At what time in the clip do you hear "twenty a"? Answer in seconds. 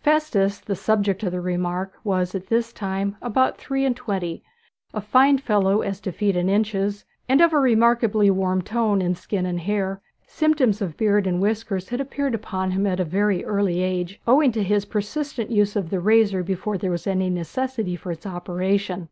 3.94-5.00